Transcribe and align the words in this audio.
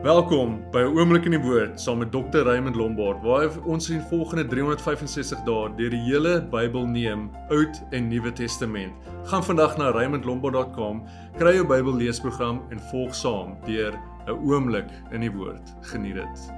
Welkom 0.00 0.64
by 0.72 0.80
'n 0.80 0.96
oomblik 0.96 1.24
in 1.28 1.36
die 1.36 1.40
woord 1.40 1.80
saam 1.80 1.98
met 1.98 2.10
Dr. 2.12 2.42
Raymond 2.42 2.76
Lombard 2.76 3.22
waar 3.22 3.52
ons 3.64 3.90
in 3.90 4.00
volgende 4.00 4.46
365 4.48 5.44
dae 5.44 5.68
deur 5.76 5.90
die 5.90 6.00
hele 6.00 6.40
Bybel 6.40 6.86
neem, 6.86 7.30
Oud 7.50 7.82
en 7.90 8.08
Nuwe 8.08 8.32
Testament. 8.32 8.92
Gaan 9.24 9.44
vandag 9.44 9.76
na 9.76 9.90
raymondlombard.com, 9.90 11.04
kry 11.36 11.54
jou 11.54 11.66
Bybel 11.66 11.94
leesprogram 11.94 12.62
en 12.70 12.80
volg 12.80 13.14
saam 13.14 13.56
deur 13.66 13.92
'n 14.26 14.30
oomblik 14.30 14.88
in 15.12 15.20
die 15.20 15.30
woord. 15.30 15.74
Geniet 15.82 16.14
dit. 16.14 16.50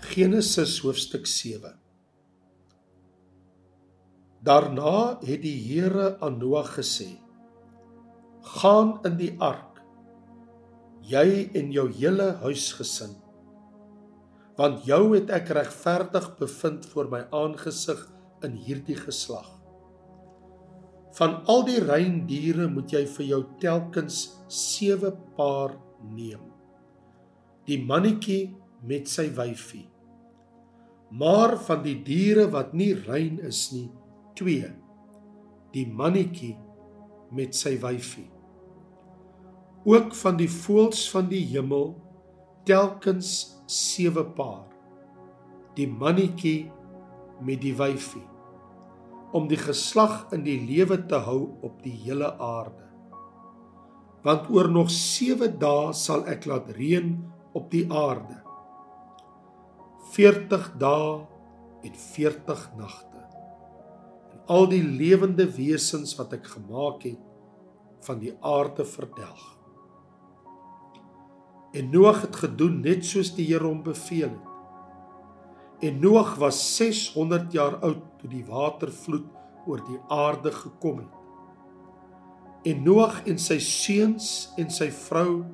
Genesis 0.00 0.80
hoofstuk 0.80 1.26
7. 1.26 1.78
Daarna 4.42 5.18
het 5.20 5.42
die 5.42 5.56
Here 5.56 6.16
aan 6.20 6.38
Noag 6.38 6.74
gesê: 6.74 7.20
"Gaan 8.42 8.98
in 9.04 9.16
die 9.16 9.34
ark 9.38 9.67
jy 11.08 11.48
en 11.58 11.72
jou 11.72 11.86
hele 11.92 12.32
huisgesin. 12.42 13.14
Want 14.58 14.86
jou 14.88 15.14
het 15.14 15.30
ek 15.34 15.52
regverdig 15.56 16.32
bevind 16.40 16.86
voor 16.92 17.10
my 17.12 17.20
aangesig 17.34 18.00
in 18.46 18.56
hierdie 18.58 18.98
geslag. 18.98 19.46
Van 21.18 21.40
al 21.50 21.64
die 21.66 21.80
rein 21.82 22.24
diere 22.28 22.68
moet 22.70 22.92
jy 22.94 23.04
vir 23.16 23.28
jou 23.32 23.42
telkens 23.62 24.24
7 24.52 25.14
paar 25.38 25.76
neem. 26.14 26.42
Die 27.66 27.80
mannetjie 27.84 28.54
met 28.86 29.08
sy 29.10 29.28
wyfie. 29.36 29.86
Maar 31.10 31.56
van 31.66 31.82
die 31.86 31.96
diere 32.04 32.46
wat 32.52 32.74
nie 32.76 32.92
rein 33.06 33.40
is 33.48 33.70
nie 33.72 33.88
2 34.38 34.68
die 35.74 35.84
mannetjie 35.86 36.54
met 37.34 37.56
sy 37.56 37.74
wyfie 37.82 38.28
ook 39.88 40.12
van 40.20 40.36
die 40.36 40.50
voëls 40.52 41.06
van 41.08 41.30
die 41.30 41.44
hemel 41.48 41.94
telkens 42.68 43.30
sewe 43.72 44.24
paar. 44.36 44.66
Die 45.78 45.88
mannetjie 45.88 46.68
met 47.44 47.62
die 47.62 47.72
wyfie 47.78 48.26
om 49.36 49.44
die 49.48 49.60
geslag 49.60 50.30
in 50.32 50.44
die 50.44 50.56
lewe 50.64 50.96
te 51.08 51.20
hou 51.24 51.40
op 51.64 51.82
die 51.84 51.92
hele 52.04 52.30
aarde. 52.40 52.86
Want 54.24 54.48
oor 54.52 54.70
nog 54.72 54.88
7 54.92 55.58
dae 55.60 55.92
sal 55.96 56.24
ek 56.32 56.48
laat 56.48 56.70
reën 56.76 57.12
op 57.56 57.68
die 57.72 57.84
aarde. 57.92 58.38
40 60.16 60.70
dae 60.80 61.12
en 61.84 62.00
40 62.06 62.64
nagte. 62.80 63.22
En 64.32 64.40
al 64.56 64.68
die 64.72 64.82
lewende 64.82 65.48
wesens 65.60 66.16
wat 66.20 66.32
ek 66.40 66.48
gemaak 66.56 67.04
het 67.04 67.22
van 68.08 68.20
die 68.24 68.32
aarde 68.40 68.88
verdelg 68.88 69.57
En 71.72 71.90
Noag 71.92 72.22
het 72.24 72.36
gedoen 72.36 72.80
net 72.80 73.04
soos 73.04 73.34
die 73.36 73.46
Here 73.50 73.66
hom 73.66 73.82
beveel 73.84 74.30
het. 74.30 75.84
En 75.88 76.00
Noag 76.02 76.34
was 76.40 76.58
600 76.76 77.52
jaar 77.52 77.76
oud 77.86 78.02
toe 78.18 78.30
die 78.30 78.44
watervloed 78.46 79.26
oor 79.68 79.82
die 79.86 80.00
aarde 80.08 80.52
gekom 80.52 81.02
het. 81.04 81.14
En 82.72 82.82
Noag 82.84 83.20
en 83.28 83.38
sy 83.38 83.58
seuns 83.62 84.48
en 84.58 84.72
sy 84.74 84.88
vrou 85.04 85.44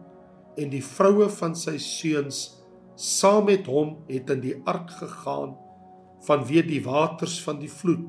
en 0.56 0.70
die 0.70 0.84
vroue 0.84 1.28
van 1.34 1.56
sy 1.58 1.76
seuns 1.82 2.46
saam 2.94 3.48
met 3.50 3.66
hom 3.66 3.96
het 4.08 4.30
in 4.30 4.42
die 4.44 4.54
ark 4.70 4.92
gegaan 5.00 5.56
vanweë 6.24 6.62
die 6.68 6.82
waters 6.84 7.40
van 7.44 7.58
die 7.60 7.70
vloed 7.70 8.06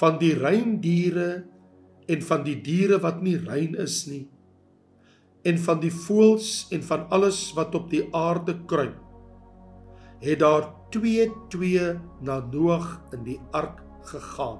van 0.00 0.18
die 0.20 0.34
rein 0.38 0.78
diere 0.82 1.44
en 2.10 2.22
van 2.26 2.44
die 2.46 2.56
diere 2.64 2.98
wat 3.02 3.22
nie 3.22 3.36
rein 3.38 3.76
is 3.78 4.02
nie 4.10 4.24
en 5.42 5.58
van 5.58 5.80
die 5.80 5.92
voëls 5.92 6.66
en 6.74 6.82
van 6.84 7.06
alles 7.08 7.52
wat 7.56 7.74
op 7.74 7.90
die 7.90 8.04
aarde 8.14 8.56
kruip 8.68 8.98
het 10.20 10.38
daar 10.38 10.66
2 10.92 11.30
2 11.48 11.98
na 12.20 12.40
Noag 12.52 13.00
in 13.12 13.22
die 13.24 13.40
ark 13.50 13.80
gegaan. 14.02 14.58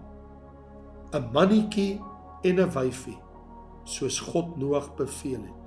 'n 1.13 1.30
mannetjie 1.33 2.01
en 2.42 2.61
'n 2.61 2.70
wyfie 2.70 3.18
soos 3.85 4.20
God 4.20 4.57
Noag 4.57 4.95
beveel 4.95 5.42
het. 5.42 5.61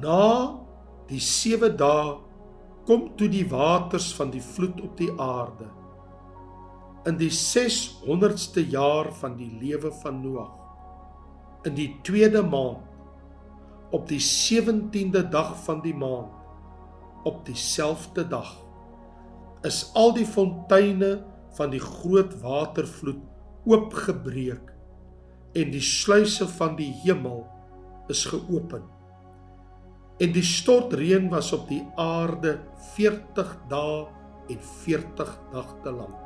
Na 0.00 0.58
die 1.06 1.20
7 1.20 1.76
dae 1.76 2.18
kom 2.86 3.16
toe 3.16 3.28
die 3.28 3.48
waters 3.48 4.14
van 4.14 4.30
die 4.30 4.42
vloed 4.42 4.80
op 4.80 4.96
die 4.96 5.12
aarde. 5.20 5.68
In 7.04 7.16
die 7.16 7.30
600ste 7.30 8.70
jaar 8.70 9.12
van 9.12 9.36
die 9.36 9.58
lewe 9.60 9.92
van 9.92 10.20
Noag. 10.20 10.52
In 11.62 11.74
die 11.74 12.00
tweede 12.02 12.42
maand 12.42 12.93
op 13.90 14.08
die 14.08 14.20
17de 14.20 15.28
dag 15.28 15.54
van 15.64 15.80
die 15.84 15.94
maand 15.94 16.32
op 17.24 17.44
dieselfde 17.46 18.26
dag 18.28 18.50
is 19.64 19.90
al 19.96 20.12
die 20.12 20.26
fonteine 20.28 21.24
van 21.56 21.70
die 21.72 21.80
groot 21.80 22.34
watervloed 22.42 23.22
oopgebreek 23.64 24.74
en 25.56 25.70
die 25.72 25.84
sluise 25.84 26.48
van 26.58 26.74
die 26.76 26.90
hemel 27.04 27.46
is 28.12 28.24
geopen. 28.28 28.82
En 30.20 30.34
die 30.34 30.44
stortreën 30.44 31.30
was 31.32 31.52
op 31.56 31.64
die 31.70 31.80
aarde 31.96 32.58
40 32.92 33.56
dae 33.70 34.04
en 34.52 34.60
40 34.84 35.32
nagte 35.54 35.94
lank 35.94 36.24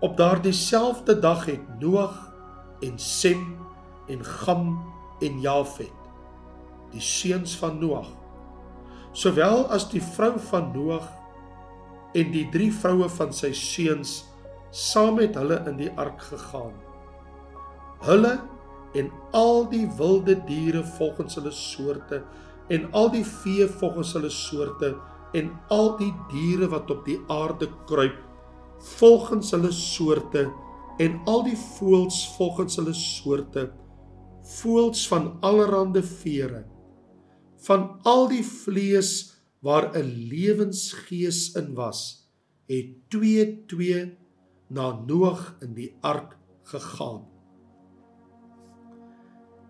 op 0.00 0.16
daardie 0.16 0.52
selfde 0.52 1.18
dag 1.18 1.46
het 1.48 1.80
Noag 1.80 2.16
en 2.80 2.98
Sem 2.98 3.56
en 4.08 4.24
Gam 4.24 4.92
en 5.20 5.40
Jafet 5.40 5.95
die 6.92 7.02
seuns 7.02 7.56
van 7.60 7.78
Noag, 7.80 8.08
sowel 9.12 9.66
as 9.74 9.88
die 9.90 10.02
vrou 10.14 10.34
van 10.50 10.72
Noag 10.74 11.06
en 12.16 12.32
die 12.32 12.46
drie 12.52 12.72
vroue 12.72 13.08
van 13.12 13.32
sy 13.36 13.52
seuns 13.56 14.18
saam 14.70 15.16
met 15.20 15.36
hulle 15.38 15.62
in 15.68 15.78
die 15.80 15.92
ark 16.00 16.20
gegaan. 16.30 16.74
Hulle 18.04 18.36
en 18.96 19.10
al 19.36 19.66
die 19.72 19.86
wilde 19.98 20.36
diere 20.48 20.82
volgens 20.96 21.36
hulle 21.38 21.52
soorte 21.52 22.22
en 22.72 22.86
al 22.92 23.10
die 23.14 23.24
vee 23.24 23.66
volgens 23.80 24.12
hulle 24.16 24.30
soorte 24.32 24.94
en 25.36 25.50
al 25.74 25.92
die 26.00 26.12
diere 26.30 26.68
wat 26.72 26.90
op 26.90 27.04
die 27.08 27.18
aarde 27.32 27.68
kruip 27.88 28.22
volgens 28.98 29.50
hulle 29.54 29.72
soorte 29.72 30.46
en 31.02 31.18
al 31.28 31.44
die 31.46 31.58
voëls 31.76 32.22
volgens 32.36 32.78
hulle 32.80 32.94
soorte 32.96 33.68
voëls 34.56 35.04
van 35.10 35.30
allerlei 35.44 36.02
vere 36.02 36.64
van 37.66 37.98
al 38.06 38.28
die 38.30 38.44
vlees 38.46 39.10
waar 39.66 39.90
'n 39.98 40.10
lewensgees 40.30 41.52
in 41.58 41.74
was, 41.74 42.30
het 42.66 43.10
22 43.10 44.14
na 44.68 45.02
Noag 45.06 45.56
in 45.60 45.74
die 45.74 45.96
ark 46.00 46.38
gegaan. 46.62 47.26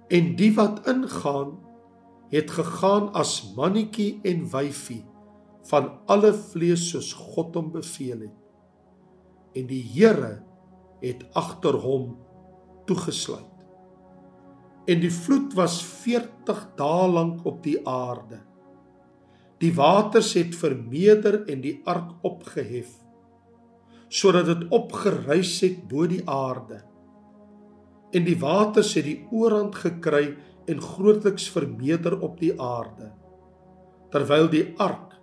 En 0.08 0.36
die 0.36 0.54
wat 0.54 0.86
ingaan, 0.86 1.58
het 2.28 2.50
gegaan 2.50 3.12
as 3.12 3.54
mannetjie 3.54 4.20
en 4.22 4.50
wyfie 4.50 5.04
van 5.62 5.98
alle 6.06 6.34
vlees 6.34 6.88
soos 6.90 7.12
God 7.12 7.54
hom 7.54 7.70
beveel 7.72 8.20
het. 8.20 8.38
En 9.52 9.66
die 9.66 9.82
Here 9.82 10.42
het 11.00 11.26
agter 11.32 11.74
hom 11.74 12.16
toegesluit 12.86 13.55
en 14.86 15.00
die 15.02 15.10
vloed 15.10 15.54
was 15.58 15.80
40 16.04 16.60
dae 16.78 17.06
lank 17.10 17.46
op 17.48 17.62
die 17.64 17.78
aarde. 17.88 18.38
Die 19.58 19.72
waters 19.74 20.34
het 20.36 20.54
vermeerder 20.54 21.42
en 21.50 21.62
die 21.64 21.80
ark 21.84 22.14
opgehef 22.26 23.02
sodat 24.16 24.46
dit 24.46 24.60
opgeruis 24.70 25.50
het 25.64 25.80
bo 25.90 26.06
die 26.06 26.22
aarde. 26.30 26.76
En 28.14 28.22
die 28.24 28.36
waters 28.38 28.92
het 28.94 29.04
die 29.08 29.18
oorhand 29.34 29.74
gekry 29.74 30.36
en 30.70 30.80
grootliks 30.80 31.48
vermeerder 31.50 32.14
op 32.22 32.38
die 32.38 32.54
aarde 32.54 33.10
terwyl 34.14 34.46
die 34.48 34.68
ark 34.80 35.16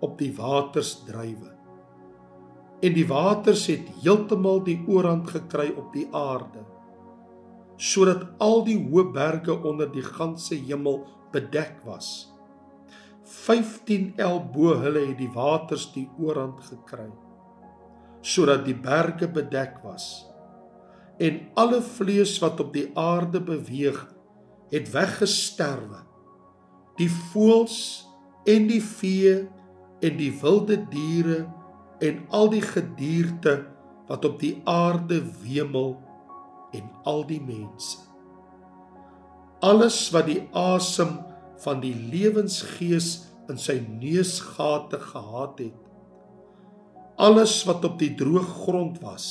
op 0.00 0.14
die 0.20 0.30
waters 0.36 0.92
drywe. 1.04 1.50
En 2.80 2.94
die 2.94 3.06
waters 3.10 3.66
het 3.68 3.90
heeltemal 4.00 4.62
die 4.64 4.78
oorhand 4.86 5.26
gekry 5.34 5.72
op 5.74 5.90
die 5.92 6.06
aarde 6.14 6.62
sodat 7.80 8.26
al 8.44 8.60
die 8.66 8.76
hoë 8.76 9.06
berge 9.14 9.56
onder 9.56 9.88
die 9.88 10.04
ganse 10.04 10.58
hemel 10.68 11.00
bedek 11.32 11.80
was. 11.88 12.30
15 13.30 14.14
el 14.18 14.40
bo 14.52 14.74
hulle 14.82 15.04
het 15.06 15.18
die 15.20 15.30
waters 15.34 15.86
die 15.94 16.08
oorhand 16.18 16.58
gekry 16.66 17.08
sodat 18.26 18.66
die 18.66 18.74
berge 18.74 19.28
bedek 19.30 19.78
was 19.84 20.08
en 21.22 21.38
alle 21.60 21.78
vlees 21.84 22.34
wat 22.42 22.60
op 22.60 22.72
die 22.74 22.88
aarde 22.98 23.40
beweeg 23.44 24.00
het 24.74 24.90
weggesterwe 24.92 26.02
die 26.98 27.08
voëls 27.30 27.78
en 28.50 28.66
die 28.68 28.82
vee 28.82 29.36
en 30.02 30.18
die 30.18 30.32
wilde 30.42 30.80
diere 30.90 31.44
en 32.02 32.22
al 32.34 32.50
die 32.50 32.64
gedierte 32.66 33.60
wat 34.10 34.26
op 34.26 34.40
die 34.42 34.56
aarde 34.68 35.22
wemel 35.44 35.94
en 36.76 36.90
al 37.08 37.24
die 37.28 37.40
mense. 37.42 37.98
Alles 39.60 39.98
wat 40.14 40.28
die 40.30 40.40
asem 40.56 41.18
van 41.60 41.82
die 41.82 41.94
lewensgees 41.94 43.26
in 43.50 43.58
sy 43.60 43.80
neusgate 43.84 45.00
gehad 45.02 45.60
het. 45.60 45.76
Alles 47.20 47.58
wat 47.68 47.84
op 47.84 47.98
die 48.00 48.14
droë 48.16 48.44
grond 48.62 49.00
was, 49.04 49.26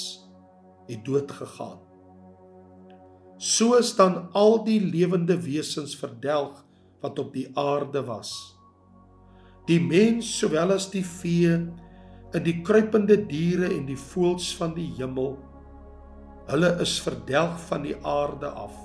het 0.89 1.01
dood 1.07 1.31
gegaan. 1.33 1.80
So 3.39 3.80
is 3.80 3.95
dan 3.95 4.27
al 4.38 4.59
die 4.65 4.81
lewende 4.83 5.39
wesens 5.42 5.95
verdelg 5.97 6.59
wat 7.01 7.19
op 7.19 7.33
die 7.33 7.47
aarde 7.57 8.03
was. 8.06 8.33
Die 9.69 9.80
mens 9.80 10.30
sowel 10.42 10.75
as 10.75 10.89
die 10.92 11.06
vee 11.06 11.56
en 12.35 12.44
die 12.45 12.59
kruipende 12.65 13.15
diere 13.30 13.69
en 13.71 13.85
die 13.88 13.97
voëls 13.97 14.51
van 14.59 14.75
die 14.75 14.89
hemel, 14.97 15.38
hulle 16.50 16.69
is 16.81 16.98
verdelg 17.06 17.57
van 17.69 17.84
die 17.86 17.96
aarde 18.06 18.50
af. 18.50 18.75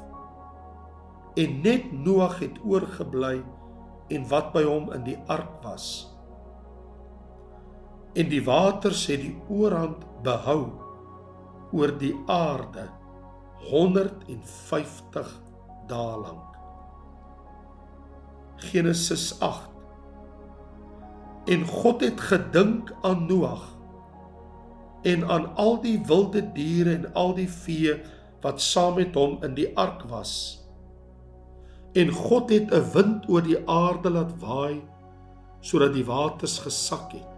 En 1.41 1.61
net 1.65 1.93
Noag 1.93 2.39
het 2.39 2.59
oorgebly 2.63 3.43
en 4.13 4.27
wat 4.29 4.53
by 4.53 4.63
hom 4.67 4.91
in 4.93 5.05
die 5.07 5.19
ark 5.33 5.63
was. 5.65 5.87
En 8.15 8.29
die 8.31 8.45
waters 8.47 9.07
het 9.11 9.25
die 9.25 9.35
oorhand 9.49 10.05
behou 10.23 10.69
oor 11.75 11.93
die 11.99 12.15
aarde 12.31 12.87
150 13.71 15.33
dae 15.91 16.19
lank. 16.21 16.51
Genesis 18.71 19.33
8 19.43 19.73
En 21.51 21.67
God 21.69 22.01
het 22.01 22.21
gedink 22.21 22.93
aan 23.03 23.27
Noag 23.27 23.74
en 25.05 25.25
aan 25.29 25.51
al 25.61 25.81
die 25.85 25.99
wilde 26.09 26.43
diere 26.57 26.95
en 26.95 27.09
al 27.15 27.35
die 27.37 27.49
vee 27.49 27.99
wat 28.45 28.61
saam 28.61 28.97
met 29.01 29.17
hom 29.17 29.37
in 29.45 29.55
die 29.57 29.69
ark 29.81 30.05
was. 30.09 30.65
En 31.95 32.11
God 32.11 32.51
het 32.51 32.73
'n 32.73 32.91
wind 32.93 33.29
oor 33.29 33.43
die 33.43 33.61
aarde 33.69 34.11
laat 34.11 34.33
waai 34.41 34.83
sodat 35.61 35.95
die 35.95 36.05
waters 36.05 36.59
gesak 36.59 37.13
het. 37.13 37.33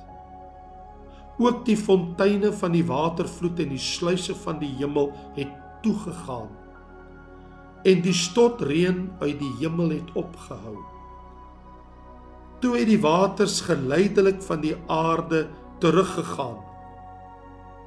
Ook 1.39 1.65
die 1.65 1.77
fonteine 1.77 2.53
van 2.53 2.73
die 2.73 2.85
watervloed 2.87 3.61
en 3.61 3.69
die 3.69 3.83
sluise 3.83 4.35
van 4.35 4.59
die 4.59 4.73
hemel 4.79 5.13
het 5.37 5.53
toegegaan. 5.83 6.49
En 7.85 8.01
die 8.03 8.13
stortreën 8.13 9.13
uit 9.21 9.39
die 9.39 9.53
hemel 9.61 9.91
het 9.91 10.13
opgehou. 10.15 10.77
Toe 12.61 12.79
het 12.79 12.89
die 12.89 13.01
waters 13.01 13.61
geleidelik 13.61 14.43
van 14.43 14.61
die 14.61 14.77
aarde 14.87 15.47
teruggegaan. 15.79 16.57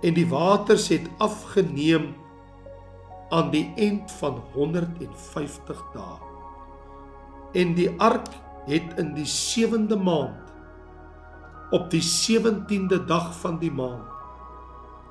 En 0.01 0.13
die 0.13 0.27
waters 0.27 0.87
het 0.87 1.09
afgeneem 1.17 2.13
aan 3.29 3.49
die 3.51 3.71
end 3.75 4.11
van 4.11 4.41
150 4.53 5.81
dae. 5.93 6.17
En 7.53 7.73
die 7.73 7.89
ark 7.97 8.29
het 8.65 8.97
in 9.01 9.13
die 9.13 9.27
7de 9.27 9.97
maand 9.97 10.47
op 11.71 11.89
die 11.89 12.03
17de 12.03 13.03
dag 13.05 13.33
van 13.39 13.59
die 13.59 13.71
maand 13.71 14.17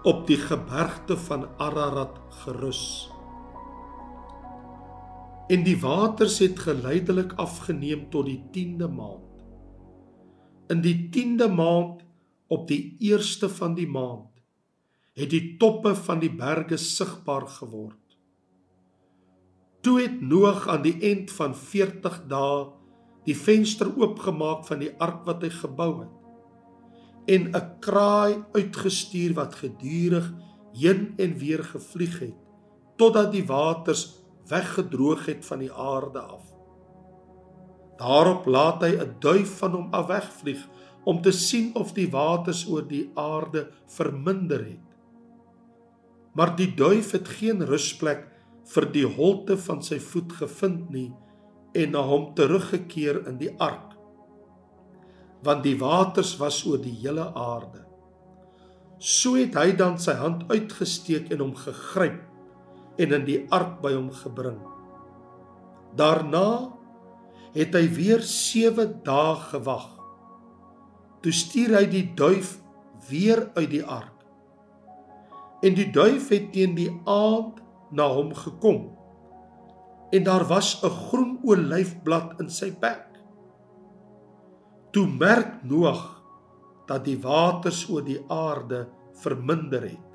op 0.03 0.27
die 0.27 0.39
gebergte 0.39 1.17
van 1.17 1.47
Ararat 1.59 2.21
gerus. 2.29 3.11
En 5.49 5.63
die 5.63 5.81
waters 5.81 6.39
het 6.39 6.59
geleidelik 6.59 7.33
afgeneem 7.37 8.11
tot 8.11 8.27
die 8.27 8.43
10de 8.53 8.89
maand 8.89 9.29
in 10.69 10.81
die 10.85 11.09
10de 11.09 11.49
maand 11.55 12.03
op 12.47 12.69
die 12.69 12.97
1ste 13.01 13.49
van 13.59 13.75
die 13.75 13.89
maand 13.89 14.38
het 15.19 15.31
die 15.31 15.57
toppe 15.59 15.95
van 15.95 16.21
die 16.23 16.31
berge 16.31 16.77
sigbaar 16.79 17.49
geword. 17.59 17.97
Toe 19.83 20.01
het 20.01 20.21
Noag 20.21 20.69
aan 20.69 20.83
die 20.83 20.97
end 21.11 21.33
van 21.35 21.55
40 21.55 22.23
dae 22.31 22.69
die 23.27 23.37
venster 23.37 23.91
oopgemaak 23.91 24.65
van 24.67 24.83
die 24.85 24.93
ark 25.03 25.25
wat 25.27 25.43
hy 25.43 25.51
gebou 25.53 25.93
het 26.01 26.15
en 27.29 27.51
'n 27.53 27.79
kraai 27.85 28.43
uitgestuur 28.57 29.35
wat 29.35 29.55
gedurig 29.55 30.33
heen 30.73 31.13
en 31.17 31.37
weer 31.39 31.65
gevlieg 31.65 32.19
het 32.19 32.39
totdat 32.97 33.33
die 33.33 33.47
waters 33.47 34.23
weggedroog 34.49 35.27
het 35.27 35.45
van 35.47 35.59
die 35.59 35.73
aarde 35.73 36.19
af. 36.19 36.45
Daarop 37.99 38.47
laat 38.47 38.83
hy 38.83 38.97
'n 38.97 39.17
duif 39.21 39.59
van 39.59 39.73
hom 39.73 39.89
af 39.91 40.07
wegvlieg 40.07 40.69
om 41.05 41.23
te 41.23 41.31
sien 41.31 41.75
of 41.75 41.93
die 41.93 42.11
waters 42.11 42.67
oor 42.69 42.89
die 42.89 43.11
aarde 43.15 43.71
verminder 43.87 44.65
het. 44.65 44.88
Maar 46.39 46.55
die 46.55 46.71
duif 46.79 47.11
het 47.17 47.29
geen 47.41 47.65
rusplek 47.67 48.29
vir 48.71 48.87
die 48.95 49.07
holte 49.19 49.57
van 49.59 49.83
sy 49.83 49.99
voet 49.99 50.37
gevind 50.39 50.87
nie 50.95 51.11
en 51.79 51.93
na 51.97 52.05
hom 52.07 52.31
teruggekeer 52.39 53.25
in 53.27 53.41
die 53.41 53.51
ark. 53.59 53.97
Want 55.43 55.65
die 55.67 55.77
waters 55.81 56.37
was 56.39 56.61
oor 56.67 56.81
die 56.83 56.95
hele 57.01 57.27
aarde. 57.35 57.83
So 58.99 59.37
het 59.39 59.55
hy 59.59 59.73
dan 59.79 59.99
sy 60.03 60.17
hand 60.19 60.47
uitgesteek 60.51 61.31
en 61.35 61.43
hom 61.43 61.55
gegryp 61.59 62.25
en 62.99 63.15
in 63.15 63.27
die 63.27 63.39
ark 63.55 63.79
by 63.83 63.93
hom 63.95 64.11
gebring. 64.15 64.59
Daarna 65.99 66.75
het 67.55 67.75
hy 67.75 67.85
weer 67.95 68.23
7 68.23 68.99
dae 69.07 69.35
gewag. 69.49 69.89
Toe 71.23 71.35
stuur 71.35 71.77
hy 71.79 71.85
die 71.91 72.05
duif 72.19 72.57
weer 73.09 73.49
uit 73.57 73.71
die 73.75 73.85
ark. 73.85 74.18
En 75.63 75.75
die 75.75 75.91
duif 75.91 76.29
het 76.33 76.53
teen 76.53 76.75
die 76.79 76.91
aand 77.05 77.61
na 77.91 78.09
hom 78.13 78.35
gekom. 78.35 78.91
En 80.15 80.25
daar 80.25 80.45
was 80.49 80.83
'n 80.83 80.91
groen 80.91 81.39
olyfblad 81.43 82.41
in 82.41 82.51
sy 82.51 82.71
bek. 82.81 83.07
Toe 84.91 85.07
merk 85.07 85.63
Noag 85.63 86.23
dat 86.87 87.05
die 87.05 87.21
waters 87.21 87.89
oor 87.91 88.05
die 88.05 88.25
aarde 88.29 88.89
verminder 89.13 89.83
het. 89.83 90.09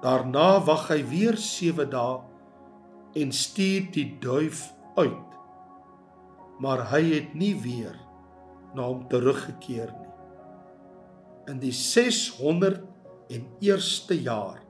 Daarna 0.00 0.64
wag 0.64 0.88
hy 0.88 1.04
weer 1.04 1.36
7 1.36 1.90
dae 1.90 2.20
en 3.14 3.32
stuur 3.32 3.90
die 3.92 4.16
duif 4.20 4.72
uit 4.94 5.28
maar 6.58 6.88
hy 6.90 7.02
het 7.14 7.34
nie 7.38 7.54
weer 7.62 7.94
na 8.74 8.88
hom 8.90 9.04
teruggekeer 9.10 9.90
nie. 9.94 10.12
In 11.48 11.60
die 11.62 11.72
601ste 13.28 14.22
jaar 14.22 14.62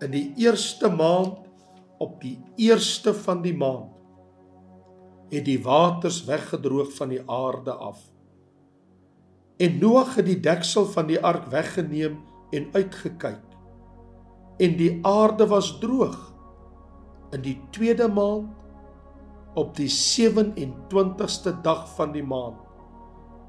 in 0.00 0.10
die 0.14 0.32
eerste 0.36 0.88
maand 0.88 1.44
op 1.98 2.20
die 2.22 2.38
eerste 2.56 3.14
van 3.14 3.42
die 3.42 3.56
maand 3.56 3.98
het 5.28 5.44
die 5.44 5.58
waters 5.60 6.22
weggedroog 6.24 6.94
van 6.96 7.10
die 7.12 7.20
aarde 7.30 7.72
af. 7.72 7.98
En 9.60 9.78
Noag 9.78 10.14
het 10.16 10.24
die 10.26 10.40
deksel 10.40 10.86
van 10.88 11.10
die 11.10 11.18
ark 11.20 11.50
weggeneem 11.52 12.16
en 12.50 12.68
uitgekyk. 12.72 13.42
En 14.56 14.76
die 14.76 14.98
aarde 15.06 15.46
was 15.46 15.74
droog. 15.82 16.16
In 17.36 17.44
die 17.44 17.58
tweede 17.70 18.08
maand 18.08 18.48
op 19.54 19.76
die 19.76 19.90
27ste 19.90 21.60
dag 21.62 21.84
van 21.94 22.12
die 22.12 22.24
maand 22.24 22.56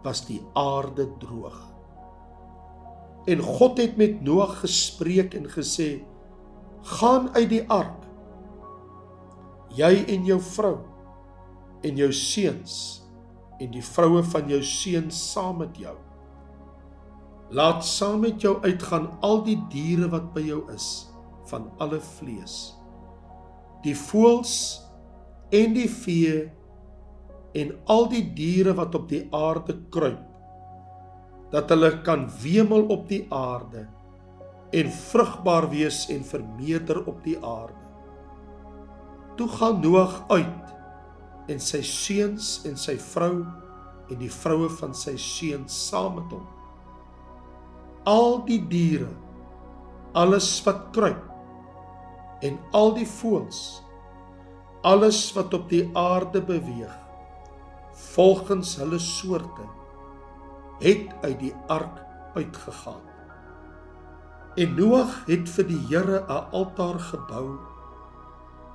was 0.03 0.25
die 0.25 0.41
aarde 0.53 1.07
droog. 1.21 1.68
En 3.27 3.39
God 3.39 3.77
het 3.77 3.97
met 3.97 4.21
Noag 4.21 4.59
gespreek 4.59 5.33
en 5.33 5.49
gesê: 5.49 6.03
"Gaan 6.81 7.29
uit 7.35 7.49
die 7.49 7.65
ark, 7.69 8.05
jy 9.75 10.05
en 10.07 10.25
jou 10.25 10.39
vrou 10.41 10.77
en 11.85 11.99
jou 11.99 12.11
seuns 12.13 12.99
en 13.59 13.71
die 13.73 13.83
vroue 13.83 14.23
van 14.31 14.49
jou 14.51 14.61
seuns 14.63 15.19
saam 15.33 15.59
met 15.63 15.77
jou. 15.79 15.95
Laat 17.55 17.83
saam 17.85 18.21
met 18.23 18.41
jou 18.41 18.55
uitgaan 18.63 19.09
al 19.25 19.41
die 19.47 19.57
diere 19.73 20.09
wat 20.11 20.29
by 20.35 20.43
jou 20.47 20.61
is, 20.73 21.09
van 21.49 21.67
alle 21.81 21.99
vlees. 22.17 22.75
Die 23.83 23.95
voëls 23.97 24.53
en 25.55 25.73
die 25.75 25.89
vee 25.89 26.45
en 27.57 27.73
al 27.89 28.05
die 28.11 28.23
diere 28.37 28.75
wat 28.77 28.95
op 28.95 29.07
die 29.09 29.23
aarde 29.33 29.79
kruip 29.89 30.28
dat 31.53 31.71
hulle 31.73 31.91
kan 32.05 32.27
wemel 32.41 32.87
op 32.93 33.07
die 33.09 33.23
aarde 33.33 33.87
en 34.75 34.91
vrugbaar 34.93 35.69
wees 35.71 36.03
en 36.13 36.21
vermeerder 36.25 37.01
op 37.09 37.23
die 37.25 37.37
aarde. 37.41 37.87
Toe 39.37 39.47
gaan 39.57 39.79
Noag 39.81 40.21
uit 40.29 41.49
en 41.49 41.61
sy 41.63 41.81
seuns 41.85 42.59
en 42.69 42.77
sy 42.77 42.97
vrou 43.01 43.41
en 44.09 44.21
die 44.21 44.31
vroue 44.33 44.69
van 44.77 44.93
sy 44.93 45.15
seuns 45.17 45.73
saam 45.89 46.19
met 46.19 46.33
hom. 46.33 46.45
Al 48.09 48.39
die 48.45 48.61
diere, 48.69 49.09
alles 50.17 50.51
wat 50.65 50.89
kruip 50.93 51.25
en 52.45 52.57
al 52.73 52.93
die 52.95 53.07
voëls 53.09 53.61
alles 54.81 55.33
wat 55.35 55.53
op 55.53 55.67
die 55.69 55.89
aarde 55.93 56.41
beweeg 56.41 56.93
volgens 58.15 58.77
hulle 58.79 58.99
soorte 58.99 59.65
het 60.79 61.13
uit 61.21 61.39
die 61.39 61.53
ark 61.67 62.03
uitgegaan. 62.35 63.01
En 64.55 64.75
Noag 64.75 65.25
het 65.27 65.49
vir 65.49 65.67
die 65.67 65.81
Here 65.89 66.23
'n 66.27 66.51
altaar 66.51 66.99
gebou 66.99 67.59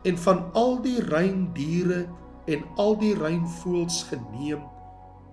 en 0.05 0.19
van 0.19 0.53
al 0.53 0.83
die 0.83 1.01
rein 1.01 1.53
diere 1.53 2.07
en 2.47 2.65
al 2.77 2.99
die 3.01 3.15
reinvoels 3.17 4.03
geneem 4.11 4.63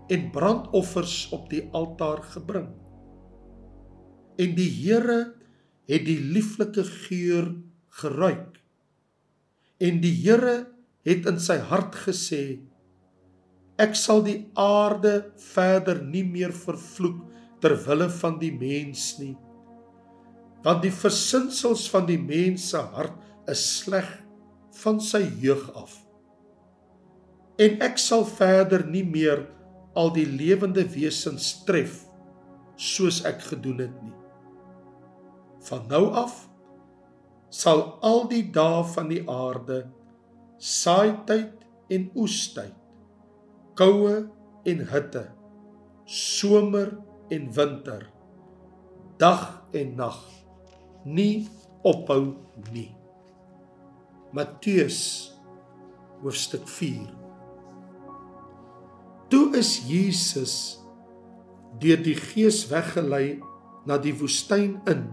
en 0.08 0.30
brandoffers 0.32 1.30
op 1.32 1.50
die 1.50 1.68
altaar 1.72 2.24
gebring. 2.24 2.70
En 4.36 4.56
die 4.56 4.70
Here 4.70 5.34
het 5.88 6.06
die 6.06 6.20
lieflike 6.20 6.84
geur 6.84 7.52
geruik. 8.02 8.60
En 9.78 10.00
die 10.04 10.14
Here 10.24 10.68
het 11.08 11.26
in 11.26 11.40
sy 11.40 11.58
hart 11.72 11.96
gesê: 12.06 12.60
Ek 13.82 13.96
sal 13.98 14.22
die 14.26 14.40
aarde 14.60 15.32
verder 15.42 16.04
nie 16.06 16.24
meer 16.28 16.54
vervloek 16.54 17.24
ter 17.64 17.74
wille 17.88 18.10
van 18.20 18.38
die 18.42 18.52
mens 18.54 19.16
nie. 19.18 19.34
Want 20.62 20.84
die 20.86 20.94
versinsels 20.94 21.88
van 21.90 22.06
die 22.10 22.20
mens 22.22 22.68
se 22.74 22.82
hart 22.94 23.50
is 23.50 23.64
sleg 23.80 24.10
van 24.84 25.02
sy 25.02 25.24
jeug 25.42 25.64
af. 25.78 25.96
En 27.62 27.82
ek 27.86 27.98
sal 28.02 28.24
verder 28.26 28.86
nie 28.86 29.04
meer 29.06 29.48
al 29.98 30.14
die 30.16 30.28
lewende 30.30 30.86
wesens 30.94 31.52
tref 31.68 32.04
soos 32.82 33.22
ek 33.28 33.42
gedoen 33.50 33.82
het 33.84 33.98
nie. 34.02 34.16
Van 35.68 35.84
nou 35.90 36.08
af 36.18 36.38
sal 37.52 37.84
al 38.06 38.24
die 38.32 38.46
dae 38.56 38.86
van 38.94 39.10
die 39.12 39.22
aarde 39.30 39.84
saaityd 40.62 41.66
en 41.92 42.08
oestyd, 42.16 42.81
koue 43.80 44.16
en 44.68 44.84
hitte, 44.92 45.26
somer 46.06 46.94
en 47.32 47.48
winter, 47.56 48.08
dag 49.22 49.46
en 49.78 49.96
nag 50.00 50.20
nie 51.06 51.48
ophou 51.88 52.36
nie. 52.72 52.92
Matteus 54.32 55.00
hoofstuk 56.22 56.68
4 56.70 57.10
Toe 59.32 59.58
is 59.60 59.78
Jesus 59.88 60.56
deur 61.80 62.00
die 62.04 62.18
Gees 62.20 62.66
weggelei 62.72 63.40
na 63.88 63.98
die 64.00 64.14
woestyn 64.20 64.76
in 64.92 65.06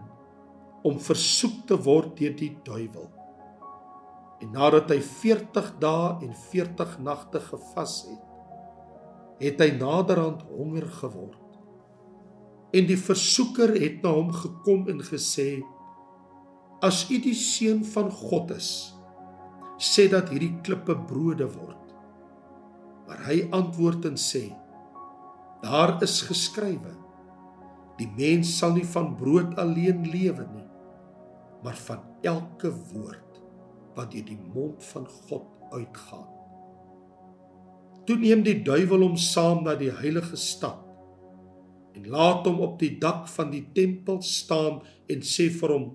om 0.86 0.98
versoek 1.02 1.64
te 1.70 1.78
word 1.86 2.16
deur 2.18 2.34
die 2.38 2.50
duiwel. 2.66 3.08
En 4.42 4.52
nadat 4.54 4.90
hy 4.92 4.98
40 5.02 5.70
dae 5.82 6.16
en 6.26 6.34
40 6.50 6.96
nagte 7.06 7.42
gevas 7.42 8.00
het, 8.06 8.27
het 9.38 9.60
hy 9.62 9.70
naderhand 9.78 10.42
honger 10.50 10.86
geword. 10.98 11.44
En 12.74 12.86
die 12.88 12.98
versoeker 13.00 13.72
het 13.80 14.02
na 14.04 14.12
hom 14.12 14.32
gekom 14.34 14.88
en 14.92 15.00
gesê: 15.04 15.62
As 16.84 17.06
u 17.10 17.18
die 17.22 17.36
seun 17.36 17.84
van 17.94 18.10
God 18.12 18.52
is, 18.58 18.70
sê 19.78 20.08
dat 20.10 20.30
hierdie 20.32 20.52
klippe 20.66 20.96
brode 21.08 21.48
word. 21.54 21.94
Maar 23.08 23.24
hy 23.30 23.40
antwoord 23.56 24.10
en 24.10 24.18
sê: 24.20 24.48
Daar 25.62 25.96
is 26.04 26.20
geskrywe: 26.28 26.92
Die 27.98 28.10
mens 28.18 28.52
sal 28.58 28.76
nie 28.76 28.86
van 28.86 29.14
brood 29.18 29.56
alleen 29.58 30.04
lewe 30.12 30.44
nie, 30.52 30.66
maar 31.64 31.78
van 31.88 32.04
elke 32.22 32.70
woord 32.92 33.40
wat 33.96 34.14
uit 34.14 34.28
die 34.30 34.40
mond 34.54 34.84
van 34.92 35.08
God 35.08 35.48
uitgaan. 35.74 36.37
Toe 38.08 38.16
neem 38.16 38.40
die 38.40 38.62
duiwel 38.64 39.02
hom 39.04 39.16
saam 39.20 39.66
na 39.66 39.74
die 39.76 39.92
heilige 39.92 40.38
stad 40.40 40.80
en 41.92 42.06
laat 42.08 42.46
hom 42.48 42.62
op 42.64 42.78
die 42.80 42.94
dak 43.02 43.26
van 43.28 43.50
die 43.52 43.66
tempel 43.76 44.22
staan 44.24 44.78
en 45.12 45.24
sê 45.26 45.48
vir 45.52 45.72
hom: 45.74 45.86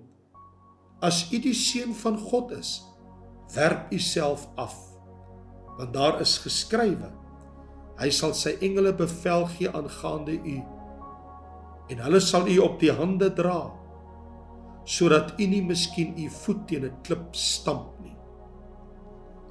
As 1.02 1.24
u 1.32 1.40
die 1.42 1.54
seun 1.58 1.94
van 1.96 2.18
God 2.20 2.52
is, 2.54 2.76
werp 3.56 3.90
u 3.90 3.98
self 3.98 4.46
af 4.56 4.76
want 5.74 5.90
daar 5.94 6.20
is 6.22 6.36
geskrywe 6.38 7.08
hy 7.98 8.10
sal 8.14 8.34
sy 8.38 8.52
engele 8.62 8.92
bevel 8.94 9.48
gee 9.56 9.70
aangaande 9.74 10.36
u 10.38 10.58
en 11.90 12.04
hulle 12.04 12.20
sal 12.22 12.46
u 12.50 12.60
op 12.62 12.78
die 12.82 12.94
hande 12.94 13.32
dra 13.34 13.58
sodat 14.86 15.34
u 15.40 15.48
nie 15.50 15.64
miskien 15.66 16.14
u 16.14 16.28
voet 16.30 16.62
teen 16.68 16.84
'n 16.84 17.02
klip 17.02 17.34
stamp 17.34 17.98
nie. 18.04 18.16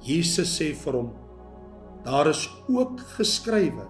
Jesus 0.00 0.60
sê 0.60 0.72
vir 0.72 0.94
hom 0.94 1.23
daar 2.04 2.28
is 2.30 2.46
ook 2.68 3.00
geskrywe 3.16 3.86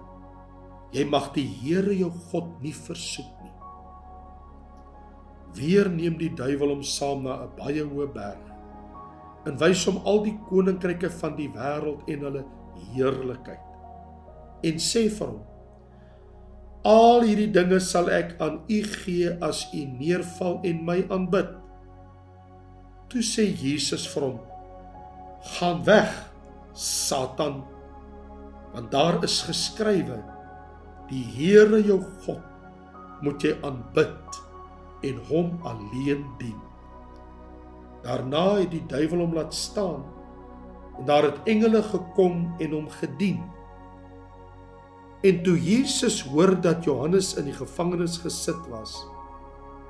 jy 0.94 1.04
mag 1.10 1.32
die 1.34 1.46
Here 1.62 1.94
jou 1.96 2.10
God 2.30 2.52
nie 2.62 2.74
versoek 2.74 3.32
nie. 3.42 3.52
Weer 5.54 5.90
neem 5.90 6.18
die 6.18 6.30
duiwel 6.34 6.76
hom 6.76 6.84
saam 6.86 7.24
na 7.26 7.42
'n 7.42 7.50
baie 7.58 7.82
hoë 7.82 8.12
berg 8.14 8.44
en 9.46 9.58
wys 9.58 9.84
hom 9.86 9.98
al 10.06 10.22
die 10.24 10.36
koninkryke 10.48 11.10
van 11.10 11.36
die 11.36 11.48
wêreld 11.48 12.06
en 12.08 12.20
hulle 12.26 12.44
heerlikheid 12.94 14.64
en 14.64 14.80
sê 14.80 15.08
vir 15.10 15.28
hom 15.28 15.42
al 16.84 17.24
hierdie 17.24 17.52
dinge 17.52 17.80
sal 17.80 18.08
ek 18.12 18.36
aan 18.44 18.60
u 18.68 18.80
gee 18.82 19.30
as 19.40 19.66
u 19.72 19.84
neerval 19.98 20.60
en 20.68 20.84
my 20.84 20.98
aanbid. 21.08 21.48
Toe 23.08 23.22
sê 23.24 23.46
Jesus 23.48 24.04
vir 24.12 24.22
hom 24.28 24.40
gaan 25.56 25.80
weg 25.84 26.12
satan 26.74 27.62
want 28.74 28.90
daar 28.92 29.22
is 29.24 29.40
geskrywe 29.46 30.20
die 31.08 31.24
Here 31.36 31.80
jou 31.84 32.00
God 32.26 33.22
moet 33.24 33.42
jy 33.44 33.54
aanbid 33.62 34.40
en 35.04 35.18
hom 35.30 35.56
alleen 35.68 36.24
dien 36.40 36.60
Daarna 38.04 38.58
het 38.60 38.72
die 38.74 38.84
duiwel 38.84 39.22
hom 39.24 39.34
laat 39.36 39.54
staan 39.56 40.04
en 40.98 41.06
daar 41.08 41.24
het 41.30 41.48
engele 41.50 41.80
gekom 41.82 42.44
en 42.62 42.74
hom 42.76 42.88
gedien. 43.00 43.40
En 45.24 45.40
toe 45.42 45.56
Jesus 45.58 46.20
hoor 46.28 46.52
dat 46.60 46.84
Johannes 46.84 47.32
in 47.40 47.48
die 47.48 47.56
gevangenis 47.56 48.18
gesit 48.22 48.68
was, 48.70 48.92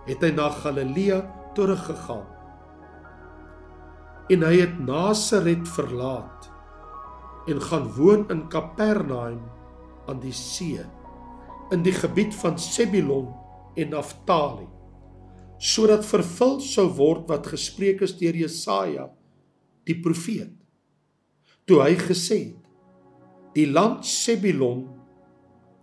het 0.06 0.22
hy 0.22 0.30
na 0.36 0.46
Galilea 0.62 1.18
teruggegaan. 1.58 2.24
En 4.30 4.46
hy 4.46 4.62
het 4.62 4.78
Nasaret 4.80 5.66
verlaat 5.74 6.48
en 7.50 7.60
gaan 7.60 7.88
woon 7.96 8.24
in 8.32 8.46
Kapernaum 8.48 9.42
aan 10.08 10.20
die 10.20 10.34
see 10.36 10.84
in 11.72 11.82
die 11.84 11.94
gebied 11.96 12.34
van 12.36 12.58
Sebulon 12.60 13.30
en 13.80 13.92
Naftali 13.94 14.66
sodat 15.64 16.04
vervul 16.06 16.58
sou 16.64 16.88
word 16.98 17.28
wat 17.30 17.48
gespreek 17.52 18.02
is 18.04 18.12
deur 18.18 18.36
Jesaja 18.36 19.06
die 19.88 19.96
profeet. 20.02 20.52
Toe 21.64 21.78
hy 21.84 21.94
gesê 22.00 22.38
het 22.50 22.60
die 23.56 23.68
land 23.70 24.04
Sebulon 24.08 24.84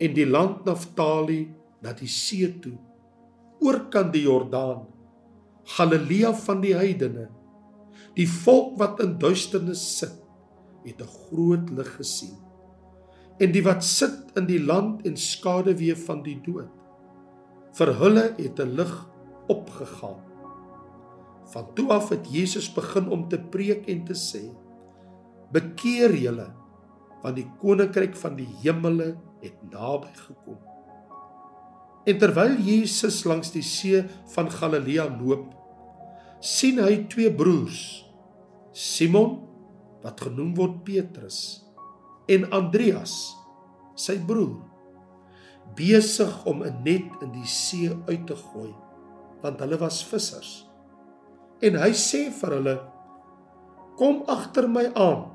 en 0.01 0.15
die 0.17 0.27
land 0.27 0.65
Naftali 0.67 1.43
na 1.81 1.93
die 1.97 2.09
see 2.11 2.49
toe 2.61 2.77
oorkant 3.61 4.13
die 4.13 4.25
Jordaan 4.25 4.87
Galilea 5.77 6.33
van 6.45 6.61
die 6.63 6.73
heidene 6.77 7.27
die 8.17 8.27
volk 8.29 8.75
wat 8.81 9.01
in 9.03 9.15
duisternis 9.21 9.83
sit 10.01 10.20
het 10.85 11.01
'n 11.01 11.07
groot 11.07 11.69
lig 11.69 11.95
gesien 11.95 12.37
en 13.39 13.51
die 13.51 13.63
wat 13.63 13.83
sit 13.83 14.37
in 14.37 14.45
die 14.45 14.61
land 14.61 15.05
en 15.05 15.17
skaduwee 15.17 15.95
van 15.95 16.21
die 16.23 16.37
dood 16.45 16.69
vir 17.77 17.93
hulle 18.01 18.25
het 18.37 18.59
'n 18.59 18.75
lig 18.75 18.93
opgegaan. 19.47 20.19
Van 21.51 21.73
toe 21.75 21.89
af 21.91 22.09
het 22.09 22.27
Jesus 22.31 22.73
begin 22.73 23.09
om 23.09 23.27
te 23.27 23.39
preek 23.39 23.87
en 23.87 24.03
te 24.05 24.13
sê: 24.13 24.43
Bekeer 25.51 26.15
julle, 26.15 26.47
want 27.21 27.35
die 27.35 27.47
koninkryk 27.59 28.15
van 28.15 28.35
die 28.35 28.47
hemele 28.63 29.17
het 29.41 29.57
naby 29.71 30.11
gekom. 30.13 30.59
En 32.05 32.17
terwyl 32.17 32.55
Jesus 32.57 33.23
langs 33.23 33.51
die 33.51 33.63
see 33.63 34.03
van 34.33 34.51
Galilea 34.51 35.05
loop, 35.19 35.53
sien 36.39 36.79
hy 36.79 37.05
twee 37.07 37.33
broers, 37.33 38.05
Simon 38.71 39.50
wat 40.03 40.21
genoem 40.21 40.55
word 40.57 40.83
Petrus 40.85 41.61
en 42.31 42.47
Andreas, 42.55 43.35
sy 43.95 44.17
broer, 44.25 44.61
besig 45.77 46.45
om 46.45 46.63
'n 46.63 46.83
net 46.83 47.21
in 47.21 47.31
die 47.31 47.47
see 47.47 47.89
uit 48.07 48.27
te 48.27 48.35
gooi 48.35 48.73
want 49.41 49.59
hulle 49.59 49.77
was 49.77 50.03
vissers. 50.05 50.67
En 51.61 51.75
hy 51.75 51.91
sê 51.97 52.29
vir 52.29 52.55
hulle: 52.57 52.75
Kom 53.97 54.23
agter 54.27 54.67
my 54.69 54.85
aan 54.95 55.29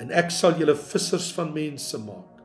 en 0.00 0.10
ek 0.12 0.30
sal 0.30 0.58
julle 0.60 0.76
vissers 0.76 1.30
van 1.32 1.54
mense 1.54 1.98
maak. 2.04 2.42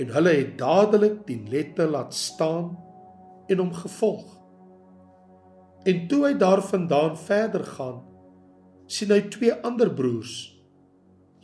En 0.00 0.12
hulle 0.14 0.32
het 0.32 0.54
dadelik 0.58 1.26
die 1.26 1.36
nette 1.36 1.84
laat 1.84 2.14
staan 2.16 2.70
en 3.48 3.58
hom 3.60 3.72
gevolg. 3.76 4.24
En 5.84 6.06
toe 6.08 6.22
hy 6.26 6.32
daarvandaan 6.40 7.18
verder 7.20 7.64
gaan, 7.76 8.00
sien 8.90 9.14
hy 9.14 9.20
twee 9.30 9.54
ander 9.66 9.92
broers, 9.94 10.50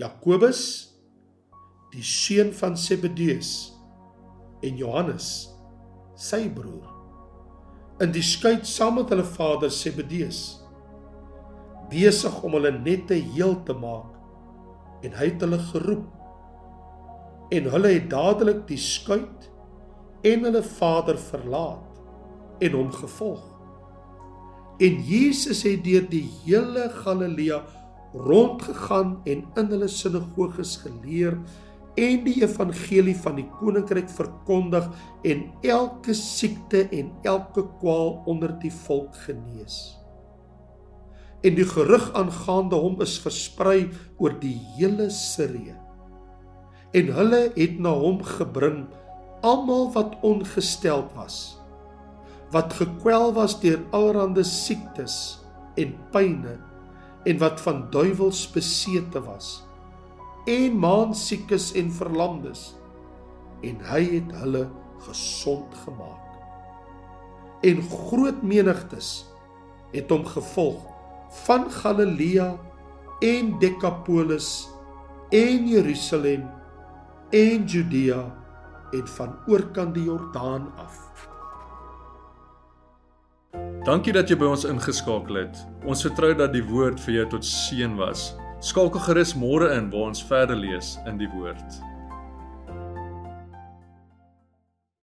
Jakobus, 0.00 0.62
die 1.94 2.04
seun 2.04 2.50
van 2.58 2.76
Zebedeus, 2.76 3.54
en 4.66 4.76
Johannes, 4.80 5.30
sy 6.18 6.46
broer 6.50 6.96
in 8.02 8.12
die 8.12 8.24
skuit 8.24 8.66
saam 8.68 8.98
met 8.98 9.08
hulle 9.12 9.24
vader 9.24 9.70
Zebedeus 9.72 10.40
besig 11.88 12.34
om 12.44 12.56
hulle 12.58 12.74
nette 12.74 13.16
heel 13.36 13.54
te 13.64 13.72
maak 13.76 15.06
en 15.06 15.14
hy 15.16 15.28
het 15.30 15.42
hulle 15.44 15.58
geroep. 15.70 16.06
En 17.54 17.68
hulle 17.70 17.92
het 17.92 18.08
dadelik 18.10 18.64
die 18.66 18.80
skuit 18.80 19.46
en 20.26 20.48
hulle 20.48 20.62
vader 20.66 21.18
verlaat 21.28 22.00
en 22.66 22.74
hom 22.74 22.90
gevolg. 22.92 23.44
En 24.78 25.00
Jesus 25.08 25.62
het 25.64 25.84
deur 25.84 26.04
die 26.10 26.26
hele 26.44 26.90
Galilea 26.92 27.62
rondgegaan 28.12 29.20
en 29.24 29.44
in 29.56 29.70
hulle 29.72 29.88
sinagoges 29.88 30.76
geleer 30.84 31.38
en 31.96 32.24
die 32.26 32.42
evangelie 32.42 33.16
van 33.16 33.38
die 33.40 33.46
koninkryk 33.56 34.08
verkondig 34.12 34.88
en 35.24 35.46
elke 35.64 36.14
siekte 36.16 36.84
en 36.92 37.08
elke 37.24 37.64
kwaal 37.80 38.18
onder 38.28 38.52
die 38.60 38.72
volk 38.84 39.16
genees. 39.24 39.96
En 41.40 41.56
die 41.56 41.66
gerug 41.68 42.10
aangaande 42.16 42.76
hom 42.80 43.00
is 43.04 43.16
versprei 43.22 43.88
oor 44.20 44.36
die 44.40 44.56
hele 44.76 45.08
Sirië. 45.12 45.76
En 46.96 47.12
hulle 47.16 47.42
het 47.56 47.80
na 47.80 47.92
hom 47.96 48.20
gebring 48.24 48.86
almal 49.46 49.90
wat 49.92 50.16
ongesteld 50.24 51.12
was, 51.16 51.55
wat 52.54 52.74
gekwel 52.78 53.32
was 53.34 53.58
deur 53.60 53.80
allerlei 53.96 54.44
siektes 54.46 55.38
en 55.76 55.94
pyne 56.14 56.56
en 57.26 57.38
wat 57.42 57.60
van 57.60 57.86
duiwels 57.90 58.44
besete 58.54 59.22
was 59.26 59.66
en 60.46 60.78
maansiekes 60.78 61.72
en 61.74 61.90
verlamdes 61.90 62.68
en 63.66 63.80
hy 63.90 64.02
het 64.12 64.30
hulle 64.42 64.66
gesond 65.08 65.74
gemaak. 65.84 66.22
En 67.66 67.82
groot 67.82 68.42
menigtes 68.46 69.26
het 69.94 70.10
hom 70.12 70.26
gevolg 70.28 70.84
van 71.46 71.66
Galilea 71.72 72.52
en 73.24 73.56
Decapolis 73.58 74.68
en 75.34 75.66
Jerusalem 75.66 76.46
en 77.34 77.66
Judea 77.66 78.22
en 78.94 79.08
van 79.16 79.34
oorkant 79.50 79.96
die 79.96 80.06
Jordaan 80.06 80.70
af. 80.78 81.26
Dankie 83.86 84.10
dat 84.10 84.26
jy 84.26 84.34
by 84.34 84.48
ons 84.50 84.64
ingeskakel 84.66 85.36
het. 85.44 85.58
Ons 85.86 86.00
vertrou 86.02 86.32
dat 86.34 86.50
die 86.50 86.64
woord 86.66 86.98
vir 87.04 87.20
jou 87.20 87.26
tot 87.36 87.46
seën 87.46 87.92
was. 87.94 88.32
Skakel 88.58 88.98
gerus 89.04 89.36
môre 89.38 89.68
in 89.76 89.92
waar 89.92 90.08
ons 90.08 90.24
verder 90.26 90.58
lees 90.58 90.96
in 91.06 91.20
die 91.20 91.28
woord. 91.30 91.76